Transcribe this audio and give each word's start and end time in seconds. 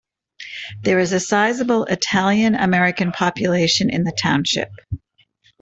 There 0.81 0.97
is 0.97 1.13
a 1.13 1.19
sizable 1.19 1.85
Italian 1.85 2.55
American 2.55 3.11
population 3.11 3.91
in 3.91 4.03
the 4.03 4.11
township. 4.11 4.71